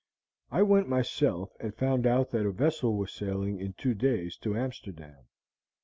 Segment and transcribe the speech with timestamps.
[0.49, 4.57] "I went myself and found out that a vessel was sailing in two days to
[4.57, 5.27] Amsterdam.